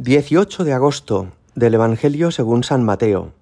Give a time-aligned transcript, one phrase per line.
[0.00, 3.32] 18 de agosto del Evangelio según San Mateo.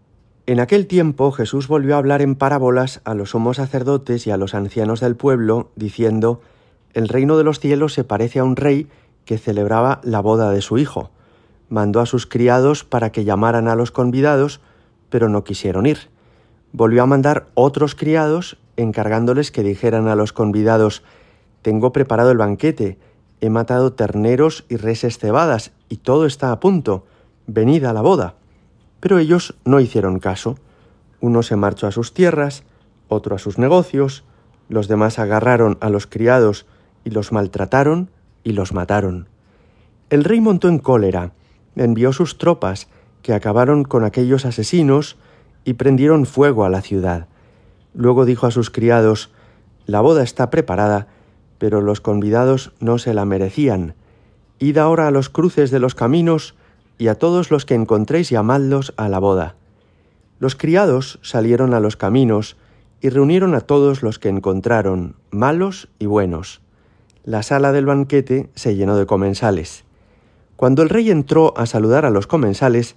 [0.47, 4.39] En aquel tiempo Jesús volvió a hablar en parábolas a los sumos sacerdotes y a
[4.39, 6.41] los ancianos del pueblo, diciendo,
[6.95, 8.89] El reino de los cielos se parece a un rey
[9.27, 11.11] que celebraba la boda de su hijo.
[11.69, 14.63] Mandó a sus criados para que llamaran a los convidados,
[15.11, 16.09] pero no quisieron ir.
[16.73, 21.03] Volvió a mandar otros criados, encargándoles que dijeran a los convidados,
[21.61, 22.97] Tengo preparado el banquete,
[23.41, 27.05] he matado terneros y reses cebadas, y todo está a punto.
[27.47, 28.35] Venid a la boda.
[29.01, 30.59] Pero ellos no hicieron caso.
[31.21, 32.65] Uno se marchó a sus tierras,
[33.09, 34.25] otro a sus negocios,
[34.69, 36.67] los demás agarraron a los criados
[37.05, 38.11] y los maltrataron
[38.43, 39.29] y los mataron.
[40.11, 41.33] El rey montó en cólera,
[41.77, 42.89] envió sus tropas,
[43.23, 45.17] que acabaron con aquellos asesinos
[45.65, 47.27] y prendieron fuego a la ciudad.
[47.93, 49.31] Luego dijo a sus criados,
[49.85, 51.09] La boda está preparada,
[51.59, 53.95] pero los convidados no se la merecían.
[54.59, 56.55] Id ahora a los cruces de los caminos
[56.99, 59.57] y a todos los que encontréis llamadlos a la boda.
[60.39, 62.57] Los criados salieron a los caminos
[63.01, 66.61] y reunieron a todos los que encontraron, malos y buenos.
[67.25, 69.85] La sala del banquete se llenó de comensales.
[70.57, 72.97] Cuando el rey entró a saludar a los comensales,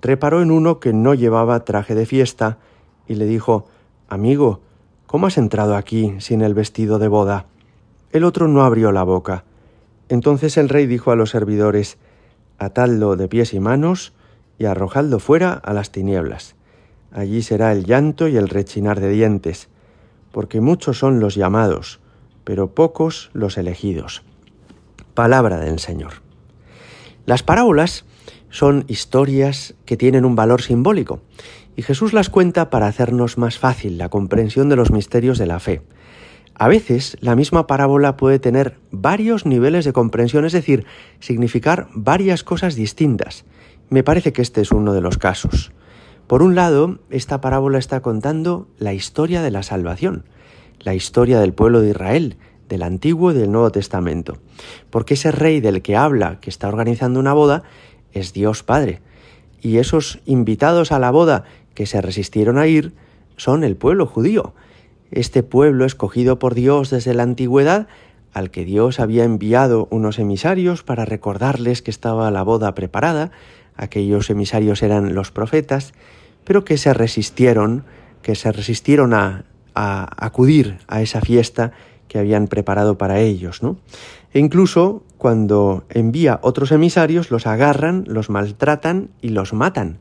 [0.00, 2.58] reparó en uno que no llevaba traje de fiesta
[3.06, 3.66] y le dijo,
[4.08, 4.60] Amigo,
[5.06, 7.46] ¿cómo has entrado aquí sin el vestido de boda?
[8.16, 9.44] El otro no abrió la boca.
[10.08, 11.98] Entonces el rey dijo a los servidores,
[12.56, 14.14] Atadlo de pies y manos
[14.58, 16.56] y arrojadlo fuera a las tinieblas.
[17.12, 19.68] Allí será el llanto y el rechinar de dientes,
[20.32, 22.00] porque muchos son los llamados,
[22.42, 24.22] pero pocos los elegidos.
[25.12, 26.22] Palabra del Señor.
[27.26, 28.06] Las parábolas
[28.48, 31.20] son historias que tienen un valor simbólico,
[31.76, 35.60] y Jesús las cuenta para hacernos más fácil la comprensión de los misterios de la
[35.60, 35.82] fe.
[36.58, 40.86] A veces la misma parábola puede tener varios niveles de comprensión, es decir,
[41.20, 43.44] significar varias cosas distintas.
[43.90, 45.72] Me parece que este es uno de los casos.
[46.26, 50.24] Por un lado, esta parábola está contando la historia de la salvación,
[50.80, 52.36] la historia del pueblo de Israel,
[52.70, 54.38] del Antiguo y del Nuevo Testamento.
[54.88, 57.64] Porque ese rey del que habla, que está organizando una boda,
[58.12, 59.02] es Dios Padre.
[59.60, 62.94] Y esos invitados a la boda que se resistieron a ir
[63.36, 64.54] son el pueblo judío
[65.10, 67.86] este pueblo escogido por Dios desde la antigüedad,
[68.32, 73.30] al que Dios había enviado unos emisarios para recordarles que estaba la boda preparada,
[73.76, 75.94] aquellos emisarios eran los profetas,
[76.44, 77.84] pero que se resistieron,
[78.22, 81.72] que se resistieron a, acudir a esa fiesta
[82.08, 83.76] que habían preparado para ellos, ¿no?
[84.32, 89.98] E incluso cuando envía otros emisarios, los agarran, los maltratan y los matan.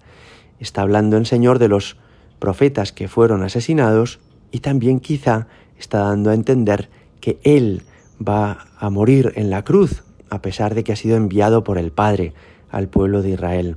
[0.59, 1.97] Está hablando el Señor de los
[2.39, 4.19] profetas que fueron asesinados
[4.55, 6.87] y también quizá está dando a entender
[7.19, 7.81] que Él
[8.25, 11.91] va a morir en la cruz, a pesar de que ha sido enviado por el
[11.91, 12.31] Padre
[12.69, 13.75] al pueblo de Israel.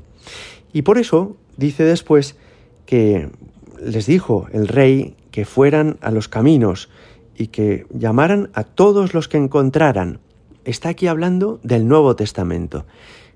[0.72, 2.36] Y por eso dice después
[2.86, 3.28] que
[3.84, 6.90] les dijo el rey que fueran a los caminos
[7.36, 10.20] y que llamaran a todos los que encontraran.
[10.64, 12.86] Está aquí hablando del Nuevo Testamento.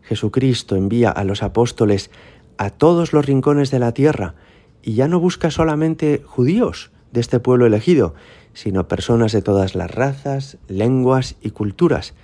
[0.02, 2.12] Jesucristo envía a los apóstoles
[2.56, 4.36] a todos los rincones de la tierra
[4.80, 8.14] y ya no busca solamente judíos, de este pueblo elegido,
[8.54, 12.14] sino personas de todas las razas, lenguas y culturas.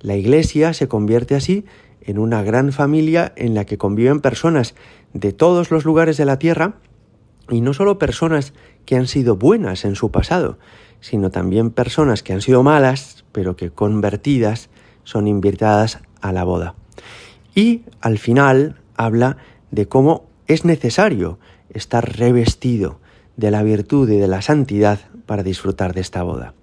[0.00, 1.64] La Iglesia se convierte así
[2.00, 4.74] en una gran familia en la que conviven personas
[5.12, 6.74] de todos los lugares de la tierra
[7.48, 8.52] y no solo personas
[8.84, 10.58] que han sido buenas en su pasado,
[11.00, 14.70] sino también personas que han sido malas, pero que convertidas
[15.04, 16.74] son invitadas a la boda.
[17.54, 19.36] Y al final habla
[19.70, 21.38] de cómo es necesario
[21.70, 23.00] estar revestido
[23.36, 26.54] de la virtud y de la santidad para disfrutar de esta boda.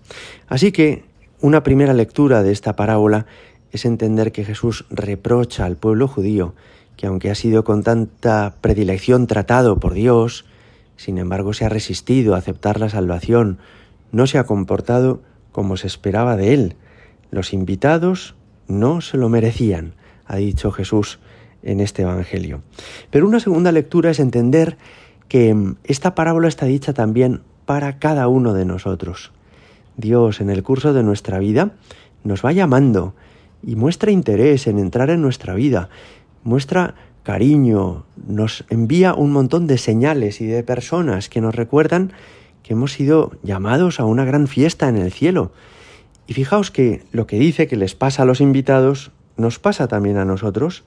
[0.47, 1.03] Así que
[1.41, 3.25] una primera lectura de esta parábola
[3.71, 6.53] es entender que Jesús reprocha al pueblo judío
[6.99, 10.43] que aunque ha sido con tanta predilección tratado por Dios,
[10.97, 13.57] sin embargo se ha resistido a aceptar la salvación,
[14.11, 15.21] no se ha comportado
[15.53, 16.75] como se esperaba de él.
[17.31, 18.35] Los invitados
[18.67, 19.93] no se lo merecían,
[20.25, 21.19] ha dicho Jesús
[21.63, 22.63] en este Evangelio.
[23.11, 24.77] Pero una segunda lectura es entender
[25.29, 29.31] que mm, esta parábola está dicha también para cada uno de nosotros.
[29.95, 31.71] Dios en el curso de nuestra vida
[32.23, 33.13] nos va llamando
[33.63, 35.89] y muestra interés en entrar en nuestra vida,
[36.43, 42.13] muestra cariño, nos envía un montón de señales y de personas que nos recuerdan
[42.63, 45.51] que hemos sido llamados a una gran fiesta en el cielo.
[46.27, 50.17] Y fijaos que lo que dice que les pasa a los invitados nos pasa también
[50.17, 50.83] a nosotros.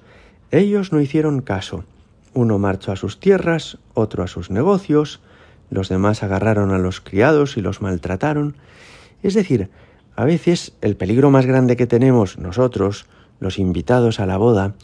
[0.50, 1.85] Ellos no hicieron caso.
[2.34, 5.20] Uno marchó a sus tierras, otro a sus negocios,
[5.70, 8.56] los demás agarraron a los criados y los maltrataron.
[9.23, 9.70] Es decir,
[10.17, 13.06] a veces el peligro más grande que tenemos nosotros,
[13.40, 14.75] los invitados a la boda,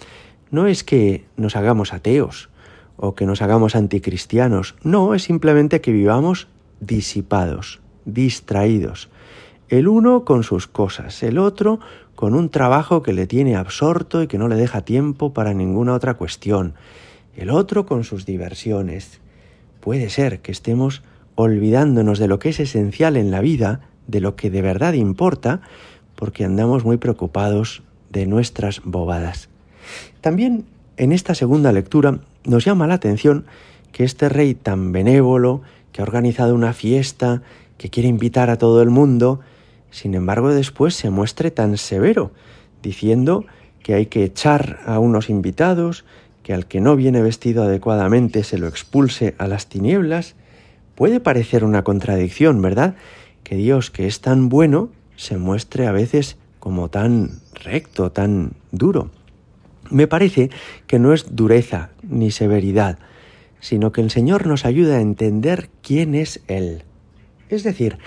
[0.51, 2.49] no es que nos hagamos ateos
[2.97, 6.49] o que nos hagamos anticristianos, no, es simplemente que vivamos
[6.81, 9.11] disipados, distraídos,
[9.69, 11.79] el uno con sus cosas, el otro
[12.15, 15.95] con un trabajo que le tiene absorto y que no le deja tiempo para ninguna
[15.95, 16.75] otra cuestión,
[17.39, 19.21] el otro con sus diversiones.
[19.81, 21.03] Puede ser que estemos
[21.37, 25.61] olvidándonos de lo que es esencial en la vida, de lo que de verdad importa,
[26.17, 29.49] porque andamos muy preocupados de nuestras bobadas.
[30.21, 30.65] También
[30.97, 33.47] en esta segunda lectura nos llama la atención
[33.93, 35.63] que este rey tan benévolo,
[35.93, 37.43] que ha organizado una fiesta,
[37.79, 39.39] que quiere invitar a todo el mundo,
[39.93, 42.33] sin embargo después se muestre tan severo,
[42.83, 43.45] diciendo
[43.85, 46.05] que hay que echar a unos invitados,
[46.49, 50.35] que al que no viene vestido adecuadamente se lo expulse a las tinieblas,
[50.95, 52.95] puede parecer una contradicción, ¿verdad?
[53.45, 59.11] Que Dios, que es tan bueno, se muestre a veces como tan recto, tan duro.
[59.91, 60.49] Me parece
[60.87, 62.99] que no es dureza ni severidad,
[63.61, 66.85] sino que el Señor nos ayuda a entender quién es Él.
[67.51, 67.99] Es decir,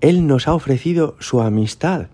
[0.00, 2.06] Él nos ha ofrecido su amistad.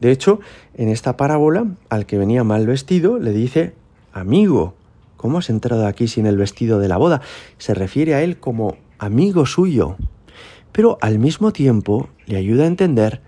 [0.00, 0.38] De hecho,
[0.74, 3.72] en esta parábola, al que venía mal vestido, le dice
[4.12, 4.76] amigo.
[5.24, 7.22] ¿Cómo has entrado aquí sin el vestido de la boda?
[7.56, 9.96] Se refiere a Él como amigo suyo.
[10.70, 13.22] Pero al mismo tiempo le ayuda a entender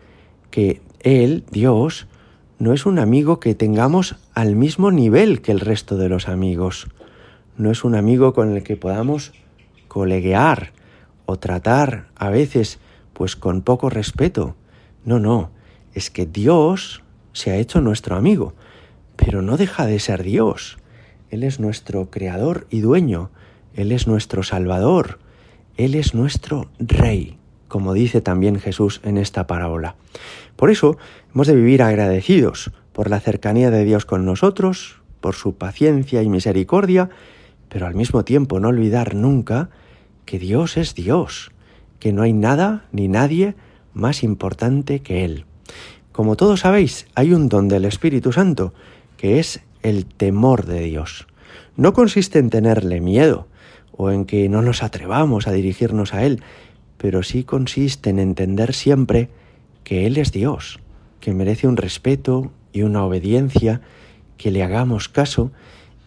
[0.50, 2.06] que Él, Dios,
[2.58, 6.88] no es un amigo que tengamos al mismo nivel que el resto de los amigos.
[7.56, 9.32] No es un amigo con el que podamos
[9.88, 10.74] coleguear
[11.24, 12.78] o tratar a veces
[13.14, 14.54] pues con poco respeto.
[15.06, 15.50] No, no,
[15.94, 17.02] es que Dios
[17.32, 18.52] se ha hecho nuestro amigo,
[19.16, 20.76] pero no deja de ser Dios.
[21.30, 23.30] Él es nuestro creador y dueño,
[23.74, 25.18] Él es nuestro salvador,
[25.76, 27.38] Él es nuestro rey
[27.68, 29.96] como dice también Jesús en esta parábola.
[30.56, 30.96] Por eso
[31.34, 36.28] hemos de vivir agradecidos por la cercanía de Dios con nosotros, por su paciencia y
[36.28, 37.10] misericordia,
[37.68, 39.70] pero al mismo tiempo no olvidar nunca
[40.24, 41.50] que Dios es Dios,
[41.98, 43.54] que no hay nada ni nadie
[43.92, 45.44] más importante que Él.
[46.12, 48.72] Como todos sabéis, hay un don del Espíritu Santo,
[49.16, 51.28] que es el temor de Dios.
[51.76, 53.46] No consiste en tenerle miedo
[53.92, 56.42] o en que no nos atrevamos a dirigirnos a Él,
[56.96, 59.28] pero sí consiste en entender siempre
[59.84, 60.80] que Él es Dios,
[61.20, 63.80] que merece un respeto y una obediencia,
[64.36, 65.52] que le hagamos caso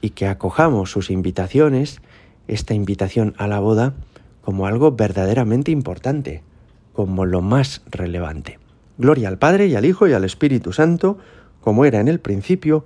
[0.01, 2.01] y que acojamos sus invitaciones,
[2.49, 3.93] esta invitación a la boda,
[4.41, 6.43] como algo verdaderamente importante,
[6.91, 8.59] como lo más relevante.
[8.97, 11.17] Gloria al Padre y al Hijo y al Espíritu Santo,
[11.61, 12.85] como era en el principio,